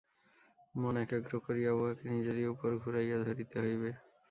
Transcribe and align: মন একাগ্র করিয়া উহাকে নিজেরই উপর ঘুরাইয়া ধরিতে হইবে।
মন 0.75 0.95
একাগ্র 1.03 1.33
করিয়া 1.45 1.71
উহাকে 1.73 2.05
নিজেরই 2.13 2.45
উপর 2.53 2.69
ঘুরাইয়া 2.83 3.17
ধরিতে 3.25 3.55
হইবে। 3.63 3.89